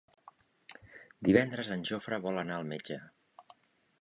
[1.29, 2.99] Divendres en Jofre vol anar al metge.